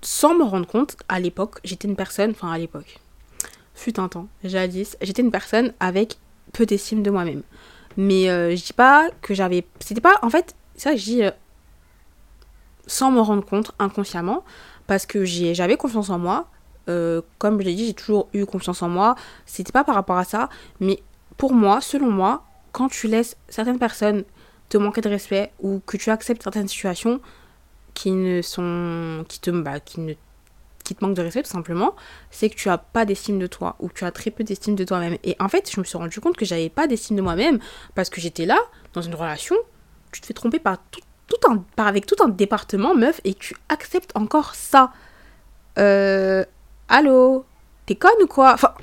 [0.03, 3.01] sans me rendre compte, à l'époque, j'étais une personne, enfin, à l'époque,
[3.77, 6.19] fut un temps, jadis, j'étais une personne avec
[6.53, 7.43] peu d'estime de moi-même.
[7.97, 9.65] Mais euh, je dis pas que j'avais.
[9.81, 10.19] C'était pas.
[10.23, 11.23] En fait, ça, je dis.
[11.23, 11.31] Euh,
[12.87, 14.45] sans me rendre compte inconsciemment
[14.87, 16.49] parce que j'avais confiance en moi.
[16.89, 19.17] Euh, comme je l'ai dit, j'ai toujours eu confiance en moi.
[19.45, 21.03] C'était pas par rapport à ça, mais
[21.37, 24.25] pour moi, selon moi, quand tu laisses certaines personnes
[24.69, 27.21] te manquer de respect ou que tu acceptes certaines situations
[27.95, 30.15] qui ne sont qui te bah, qui ne
[30.87, 31.94] qui te manquent de respect tout simplement,
[32.31, 34.85] c'est que tu as pas d'estime de toi ou tu as très peu d'estime de
[34.85, 35.16] toi-même.
[35.25, 37.59] Et en fait, je me suis rendu compte que j'avais pas d'estime de moi-même
[37.94, 38.59] parce que j'étais là
[38.92, 39.57] dans une relation,
[40.12, 43.35] tu te fais tromper par tout, tout un, par avec tout un département meuf et
[43.35, 44.92] tu acceptes encore ça.
[45.79, 46.44] Euh
[46.88, 47.44] allô,
[47.87, 48.53] t'es conne ou quoi?
[48.55, 48.75] Enfin,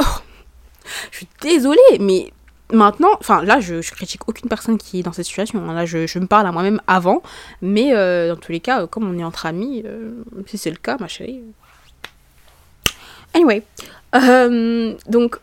[1.12, 2.32] je suis désolée, mais
[2.72, 5.68] maintenant, enfin là, je, critique aucune personne qui est dans cette situation.
[5.70, 5.74] Hein.
[5.74, 7.22] Là, je, me parle à moi-même avant,
[7.62, 10.78] mais euh, dans tous les cas, comme on est entre amis, euh, si c'est le
[10.78, 11.42] cas, ma chérie.
[13.34, 13.64] Anyway,
[14.16, 15.40] euh, donc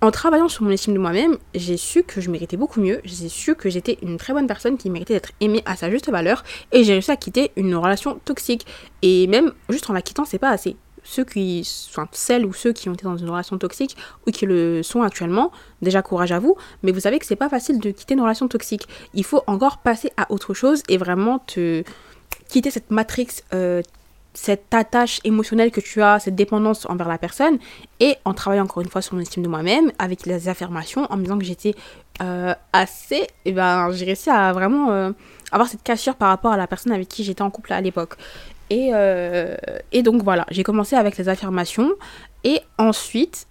[0.00, 3.00] en travaillant sur mon estime de moi-même, j'ai su que je méritais beaucoup mieux.
[3.04, 6.10] J'ai su que j'étais une très bonne personne qui méritait d'être aimée à sa juste
[6.10, 6.42] valeur,
[6.72, 8.66] et j'ai réussi à quitter une relation toxique.
[9.02, 12.72] Et même juste en la quittant, c'est pas assez ceux qui, enfin, celles ou ceux
[12.72, 15.50] qui ont été dans une relation toxique ou qui le sont actuellement,
[15.82, 18.48] déjà courage à vous, mais vous savez que c'est pas facile de quitter une relation
[18.48, 18.86] toxique.
[19.14, 21.82] Il faut encore passer à autre chose et vraiment te
[22.48, 23.82] quitter cette matrix, euh,
[24.34, 27.58] cette attache émotionnelle que tu as, cette dépendance envers la personne,
[28.00, 31.16] et en travaillant encore une fois sur mon estime de moi-même, avec les affirmations, en
[31.16, 31.74] me disant que j'étais
[32.22, 35.12] euh, assez, et ben j'ai réussi à vraiment euh,
[35.50, 38.16] avoir cette cassure par rapport à la personne avec qui j'étais en couple à l'époque.
[38.72, 39.56] Euh,
[39.92, 41.92] et, donc voilà, j'ai commencé avec les affirmations.
[42.44, 43.46] Et ensuite,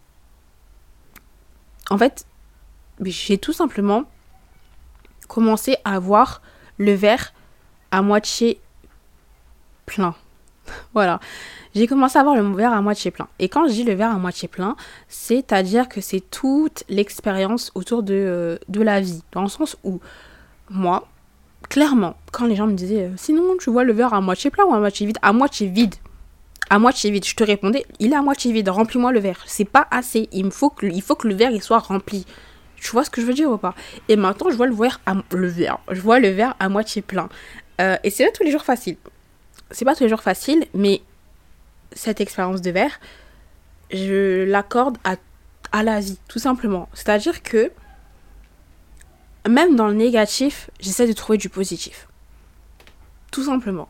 [1.90, 2.26] en fait,
[3.02, 4.04] j'ai tout simplement
[5.28, 6.42] commencé à voir
[6.78, 7.34] le verre
[7.92, 8.60] à moitié
[9.86, 10.16] plein.
[10.94, 11.20] voilà.
[11.74, 13.28] J'ai commencé à voir le verre à moitié plein.
[13.40, 14.76] Et quand je dis le verre à moitié plein,
[15.08, 19.24] c'est-à-dire que c'est toute l'expérience autour de, euh, de la vie.
[19.32, 20.00] Dans le sens où,
[20.70, 21.08] moi,
[21.70, 24.66] clairement, quand les gens me disaient euh, sinon tu vois le verre à moitié plein
[24.66, 25.96] ou à moitié vide, à moitié vide.
[26.70, 29.42] À moitié vide, je te répondais, il est à moitié vide, remplis-moi le verre.
[29.46, 32.26] C'est pas assez, il me faut que, il faut que le verre il soit rempli.
[32.78, 33.76] Tu vois ce que je veux dire ou pas?
[34.10, 37.02] Et maintenant, je vois le verre, à, le verre, je vois le verre à moitié
[37.02, 37.30] plein.
[37.80, 38.98] Euh, et c'est pas tous les jours facile.
[39.72, 41.02] C'est pas tous les jours facile, mais
[41.94, 43.00] cette expérience de verre,
[43.92, 45.16] je l'accorde à,
[45.72, 46.90] à la vie, tout simplement.
[46.94, 47.72] C'est-à-dire que
[49.50, 52.08] même dans le négatif, j'essaie de trouver du positif.
[53.32, 53.90] Tout simplement.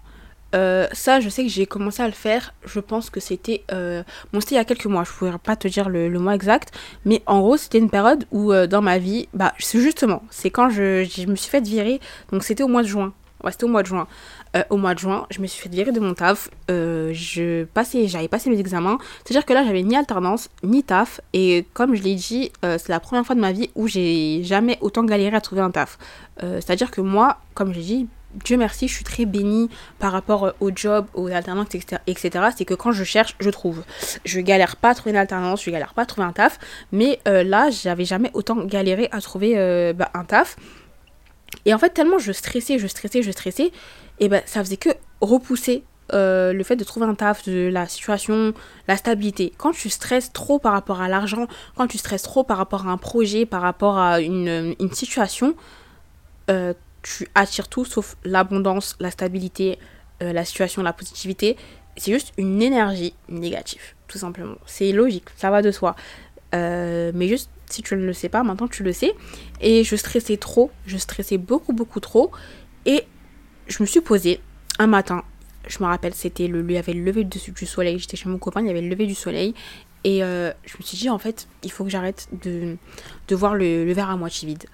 [0.54, 2.54] Euh, ça, je sais que j'ai commencé à le faire.
[2.66, 3.64] Je pense que c'était.
[3.72, 5.04] Euh, bon, c'était il y a quelques mois.
[5.04, 6.78] Je ne pourrais pas te dire le, mois exact.
[7.06, 10.70] Mais en gros, c'était une période où, euh, dans ma vie, bah, justement, c'est quand
[10.70, 12.00] je, je, me suis fait virer.
[12.32, 13.14] Donc, c'était au mois de juin.
[13.44, 14.08] Ouais, c'était au mois de juin.
[14.56, 16.50] Euh, au mois de juin, je me suis fait virer de mon taf.
[16.70, 18.98] Euh, je passais, j'avais passé mes examens.
[19.24, 21.22] C'est-à-dire que là, j'avais ni alternance, ni taf.
[21.34, 24.44] Et comme je l'ai dit, euh, c'est la première fois de ma vie où j'ai
[24.44, 25.98] jamais autant galéré à trouver un taf.
[26.42, 28.08] C'est-à-dire que moi, comme je l'ai dit,
[28.46, 31.68] Dieu merci, je suis très bénie par rapport au job, aux alternances,
[32.08, 32.46] etc.
[32.58, 33.84] C'est que quand je cherche, je trouve.
[34.26, 36.58] Je galère pas à trouver une alternance, je galère pas à trouver un taf.
[36.92, 40.58] Mais là, j'avais jamais autant galéré à trouver bah, un taf.
[41.66, 43.72] Et en fait, tellement je stressais, je stressais, je stressais,
[44.20, 44.90] et ben ça faisait que
[45.22, 45.84] repousser
[46.14, 48.54] euh, le fait de trouver un taf, de la situation,
[48.88, 49.54] la stabilité.
[49.58, 52.92] Quand tu stresses trop par rapport à l'argent, quand tu stresses trop par rapport à
[52.92, 55.56] un projet, par rapport à une, une situation,
[56.50, 59.80] euh, tu attires tout sauf l'abondance, la stabilité,
[60.22, 61.56] euh, la situation, la positivité.
[61.96, 64.56] C'est juste une énergie négative, tout simplement.
[64.66, 65.96] C'est logique, ça va de soi.
[66.54, 69.14] mais juste si tu ne le sais pas, maintenant tu le sais.
[69.60, 72.32] Et je stressais trop, je stressais beaucoup, beaucoup trop.
[72.86, 73.04] Et
[73.68, 74.40] je me suis posée
[74.80, 75.24] un matin,
[75.68, 78.00] je me rappelle, c'était le, il y avait le lever du, du soleil.
[78.00, 79.54] J'étais chez mon copain, il y avait le lever du soleil.
[80.04, 82.76] Et euh, je me suis dit, en fait, il faut que j'arrête de,
[83.28, 84.66] de voir le, le verre à moitié vide.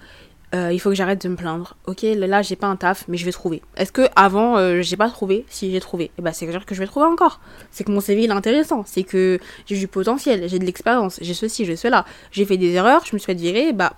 [0.54, 1.76] Euh, il faut que j'arrête de me plaindre.
[1.86, 3.60] Ok, là j'ai pas un taf, mais je vais trouver.
[3.76, 6.74] Est-ce que avant euh, j'ai pas trouvé Si j'ai trouvé, eh ben c'est dire que
[6.74, 7.40] je vais trouver encore.
[7.70, 11.18] C'est que mon CV il est intéressant, c'est que j'ai du potentiel, j'ai de l'expérience,
[11.20, 12.06] j'ai ceci, j'ai cela.
[12.30, 13.92] J'ai fait des erreurs, je me suis fait virer, bah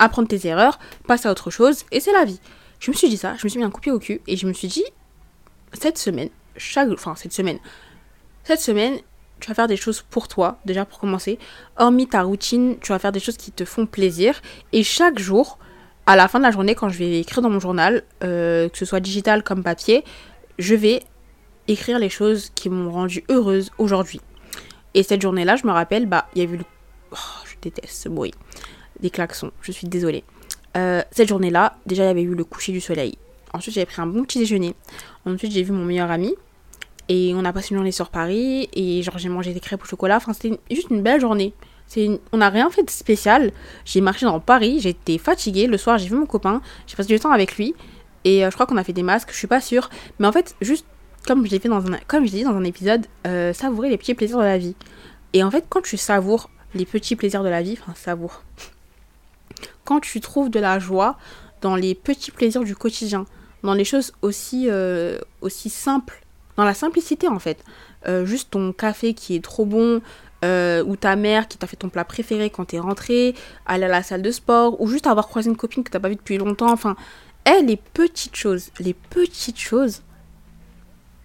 [0.00, 2.40] apprendre tes erreurs, passer à autre chose, et c'est la vie.
[2.80, 4.48] Je me suis dit ça, je me suis mis un coup au cul, et je
[4.48, 4.84] me suis dit
[5.72, 7.58] cette semaine, chaque, enfin cette semaine,
[8.42, 8.98] cette semaine,
[9.38, 11.38] tu vas faire des choses pour toi, déjà pour commencer.
[11.76, 14.40] Hormis ta routine, tu vas faire des choses qui te font plaisir,
[14.72, 15.58] et chaque jour
[16.06, 18.78] à la fin de la journée, quand je vais écrire dans mon journal, euh, que
[18.78, 20.04] ce soit digital comme papier,
[20.58, 21.02] je vais
[21.68, 24.20] écrire les choses qui m'ont rendue heureuse aujourd'hui.
[24.94, 26.64] Et cette journée-là, je me rappelle, bah, il y a eu le...
[27.12, 28.32] Oh, je déteste ce bruit.
[29.00, 30.24] Des klaxons, je suis désolée.
[30.76, 33.16] Euh, cette journée-là, déjà, il y avait eu le coucher du soleil.
[33.52, 34.74] Ensuite, j'avais pris un bon petit déjeuner.
[35.24, 36.34] Ensuite, j'ai vu mon meilleur ami.
[37.08, 38.68] Et on a passé une journée sur Paris.
[38.72, 40.16] Et genre, j'ai mangé des crêpes au chocolat.
[40.16, 41.54] Enfin, c'était juste une belle journée.
[42.32, 43.52] On n'a rien fait de spécial.
[43.84, 45.66] J'ai marché dans Paris, j'étais fatiguée.
[45.66, 47.74] Le soir, j'ai vu mon copain, j'ai passé du temps avec lui.
[48.24, 49.90] Et euh, je crois qu'on a fait des masques, je suis pas sûre.
[50.18, 50.86] Mais en fait, juste
[51.26, 54.14] comme je l'ai fait dans comme je dit dans un épisode, euh, savourer les petits
[54.14, 54.74] plaisirs de la vie.
[55.32, 58.42] Et en fait, quand tu savoures les petits plaisirs de la vie, enfin savoure,
[59.84, 61.16] quand tu trouves de la joie
[61.60, 63.26] dans les petits plaisirs du quotidien,
[63.62, 66.22] dans les choses aussi, euh, aussi simples,
[66.56, 67.64] dans la simplicité en fait.
[68.24, 70.02] Juste ton café qui est trop bon,
[70.86, 73.34] ou ta mère qui t'a fait ton plat préféré quand t'es rentré,
[73.66, 76.08] aller à la salle de sport, ou juste avoir croisé une copine que t'as pas
[76.08, 76.72] vue depuis longtemps.
[76.72, 76.96] Enfin,
[77.46, 80.02] eh, les petites choses, les petites choses,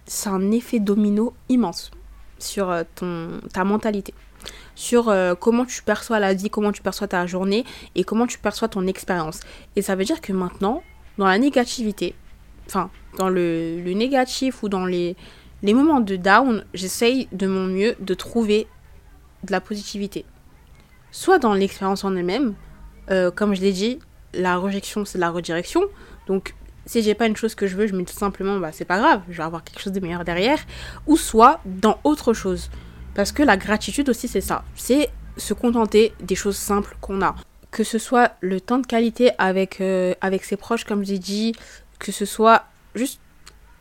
[0.04, 1.90] c'est un effet domino immense
[2.38, 4.12] sur euh, ton, ta mentalité,
[4.74, 8.38] sur euh, comment tu perçois la vie, comment tu perçois ta journée et comment tu
[8.38, 9.40] perçois ton expérience.
[9.76, 10.82] Et ça veut dire que maintenant,
[11.16, 12.14] dans la négativité,
[12.66, 15.16] enfin, dans le, négatif ou dans les,
[15.62, 18.66] les moments de down, j'essaye de mon mieux de trouver
[19.44, 20.24] de la positivité.
[21.10, 22.54] Soit dans l'expérience en elle-même,
[23.10, 23.98] euh, comme je l'ai dit,
[24.34, 25.82] la rejection, c'est la redirection.
[26.26, 26.54] Donc,
[26.86, 28.84] si j'ai pas une chose que je veux, je me dis tout simplement, bah c'est
[28.84, 30.58] pas grave, je vais avoir quelque chose de meilleur derrière,
[31.06, 32.70] ou soit dans autre chose.
[33.14, 34.64] Parce que la gratitude aussi, c'est ça.
[34.74, 37.34] C'est se contenter des choses simples qu'on a.
[37.70, 41.54] Que ce soit le temps de qualité avec, euh, avec ses proches, comme j'ai dit,
[41.98, 43.20] que ce soit juste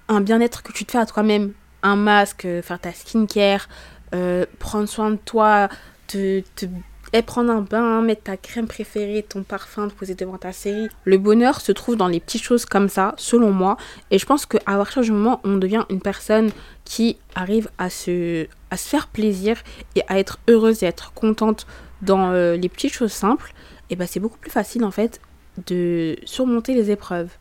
[0.08, 3.68] un bien-être que tu te fais à toi-même, un masque, euh, faire ta skincare,
[4.14, 5.70] euh, prendre soin de toi,
[6.08, 6.66] te, te
[7.14, 10.90] et prendre un bain, mettre ta crème préférée, ton parfum, te poser devant ta série.
[11.06, 13.78] Le bonheur se trouve dans les petites choses comme ça, selon moi.
[14.12, 16.52] Et je pense qu'à partir du moment où on devient une personne
[16.86, 19.58] qui arrive à se, à se faire plaisir
[19.96, 21.66] et à être heureuse et être contente
[22.02, 23.54] dans euh, les petites choses simples,
[23.90, 25.20] et ben c'est beaucoup plus facile en fait
[25.68, 27.32] de surmonter les épreuves.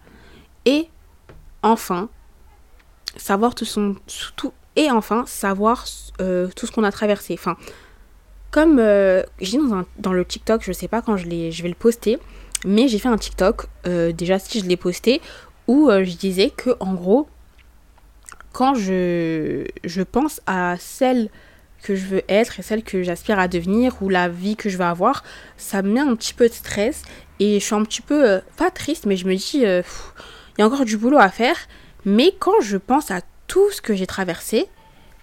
[0.65, 0.89] Et
[1.63, 2.09] enfin,
[3.17, 3.97] savoir tout son
[4.37, 5.85] tout et enfin savoir
[6.21, 7.35] euh, tout ce qu'on a traversé.
[7.35, 7.57] Enfin,
[8.53, 9.65] comme euh, j'ai dit
[9.99, 12.19] dans, le TikTok, je sais pas quand je, je vais le poster,
[12.65, 15.21] mais j'ai fait un TikTok, euh, déjà si je l'ai posté,
[15.67, 17.29] où je disais que en gros,
[18.53, 21.29] quand je, je pense à celle
[21.83, 24.79] que je veux être et celle que j'aspire à devenir ou la vie que je
[24.79, 25.25] veux avoir,
[25.57, 27.03] ça me met un petit peu de stress
[27.41, 29.85] et je suis un petit peu, pas triste, mais je me dis, il
[30.59, 31.57] y a encore du boulot à faire.
[32.05, 34.69] Mais quand je pense à tout ce que j'ai traversé,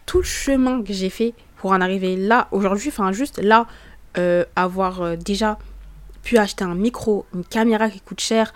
[0.05, 3.67] tout le chemin que j'ai fait pour en arriver là aujourd'hui, enfin juste là,
[4.17, 5.57] euh, avoir euh, déjà
[6.23, 8.53] pu acheter un micro, une caméra qui coûte cher,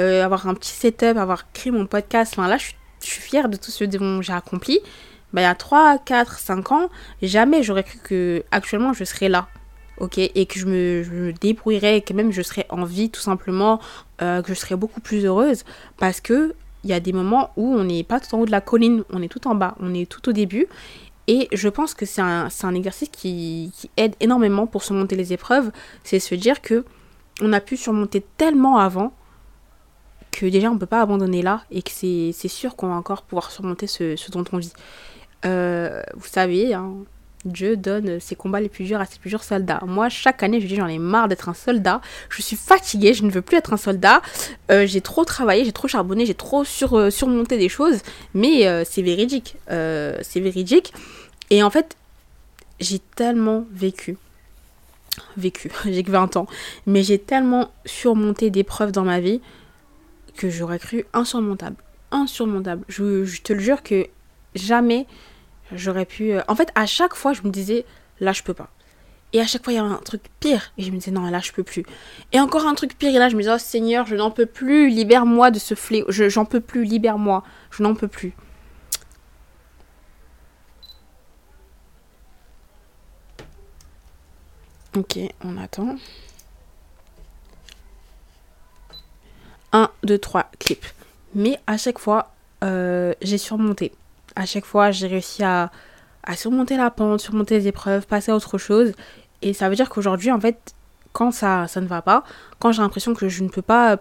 [0.00, 3.56] euh, avoir un petit setup, avoir créé mon podcast, enfin là je, suis fière de
[3.56, 4.80] tout ce dont j'ai accompli.
[5.32, 6.88] Bah, il y a 3, 4, 5 ans,
[7.22, 9.48] jamais j'aurais cru que actuellement je serais là.
[9.98, 13.20] Ok, et que je me, je me débrouillerais, que même je serais en vie tout
[13.20, 13.80] simplement,
[14.18, 15.64] que je serais beaucoup plus heureuse
[15.96, 18.50] parce que il y a des moments où on n'est pas tout en haut de
[18.50, 20.66] la colline, on est tout en bas, on est tout au début.
[21.26, 25.32] Et je pense que c'est un, un, exercice qui, qui, aide énormément pour surmonter les
[25.34, 25.70] épreuves.
[26.02, 26.84] C'est se dire que
[27.42, 29.12] on a pu surmonter tellement avant
[30.30, 33.22] que déjà on ne peut pas abandonner là et que c'est sûr qu'on va encore
[33.22, 34.72] pouvoir surmonter ce, ce dont on vit.
[35.44, 36.94] Euh, vous savez, hein,
[37.44, 39.80] Dieu donne ses combats les plus durs à ses plus durs soldats.
[39.86, 42.00] Moi, chaque année, je dis j'en ai marre d'être un soldat.
[42.30, 44.22] Je suis fatiguée, je ne veux plus être un soldat.
[44.70, 48.00] Euh, j'ai trop travaillé, j'ai trop charbonné, j'ai trop sur, euh, surmonté des choses.
[48.34, 49.56] Mais euh, c'est véridique.
[49.68, 50.92] c'est véridique.
[51.50, 51.96] Et en fait,
[52.80, 54.16] j'ai tellement vécu.
[55.36, 56.46] Vécu, j'ai que 20 ans.
[56.86, 59.40] Mais j'ai tellement surmonté d'épreuves dans ma vie
[60.36, 61.76] que j'aurais cru insurmontable.
[62.10, 62.84] Insurmontable.
[62.88, 64.06] Je, je te le jure que
[64.54, 65.06] jamais
[65.72, 66.32] J'aurais pu.
[66.32, 67.84] Euh, en fait, à chaque fois, je me disais,
[68.20, 68.70] là, je peux pas.
[69.32, 70.72] Et à chaque fois, il y avait un truc pire.
[70.78, 71.84] Et je me disais, non, là, je peux plus.
[72.32, 73.14] Et encore un truc pire.
[73.14, 74.88] Et là, je me disais, oh Seigneur, je n'en peux plus.
[74.88, 76.06] Libère-moi de ce fléau.
[76.08, 76.84] Je, j'en peux plus.
[76.84, 77.42] Libère-moi.
[77.70, 78.34] Je n'en peux plus.
[84.96, 85.96] Ok, on attend.
[89.72, 90.84] 1, 2, 3, clip.
[91.34, 92.32] Mais à chaque fois,
[92.64, 93.92] euh, j'ai surmonté
[94.38, 95.70] à chaque fois, j'ai réussi à,
[96.36, 98.92] surmonter la pente, surmonter les épreuves, passer à autre chose.
[99.42, 100.74] Et ça veut dire qu'aujourd'hui, en fait,
[101.12, 102.22] quand ça, ça ne va pas,
[102.60, 103.98] quand j'ai l'impression que je ne peux pas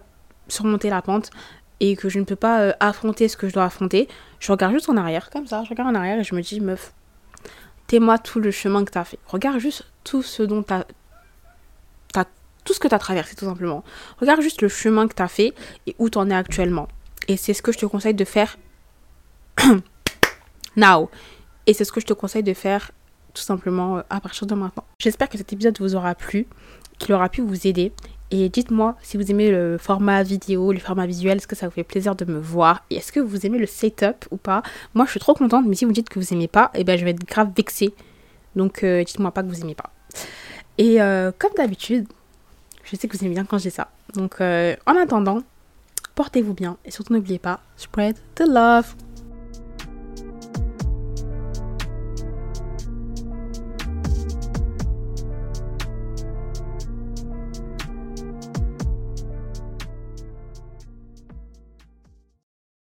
[0.48, 1.32] surmonter la pente
[1.80, 4.08] et que je ne peux pas euh, affronter ce que je dois affronter,
[4.40, 6.60] je regarde juste en arrière, comme ça, je regarde en arrière et je me dis,
[6.60, 6.94] meuf,
[7.88, 9.20] t'es-moi tout le chemin que t'as fait.
[9.26, 10.84] Regarde juste tout ce dont t'as
[12.64, 13.82] tout ce que tu as traversé tout simplement.
[14.20, 15.54] Regarde juste le chemin que tu as fait
[15.86, 16.90] et où tu en es actuellement.
[17.30, 18.58] Et c'est ce que je te conseille de faire
[20.78, 21.10] now.
[21.66, 22.92] Et c'est ce que je te conseille de faire
[23.34, 24.84] tout simplement euh, à partir de maintenant.
[25.00, 26.48] J'espère que cet épisode vous aura plu,
[26.98, 27.92] qu'il aura pu vous aider.
[28.32, 31.74] Et dites-moi si vous aimez le format vidéo, le format visuel, est-ce que ça vous
[31.74, 32.84] fait plaisir de me voir?
[32.90, 34.64] Et est-ce que vous aimez le setup ou pas?
[34.96, 36.98] Moi je suis trop contente, mais si vous dites que vous aimez pas, eh ben
[36.98, 37.94] je vais être grave vexée.
[38.56, 39.92] Donc euh, dites-moi pas que vous aimez pas.
[40.78, 42.08] Et euh, comme d'habitude,
[42.84, 43.90] je sais que vous aimez bien quand j'ai ça.
[44.14, 45.42] Donc en attendant,
[46.16, 48.96] portez-vous bien et surtout n'oubliez pas, spread the love